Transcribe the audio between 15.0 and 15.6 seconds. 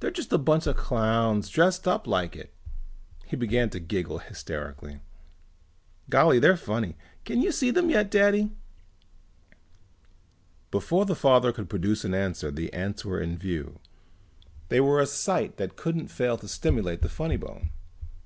sight